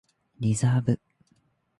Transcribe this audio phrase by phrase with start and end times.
[0.39, 0.99] リザーブ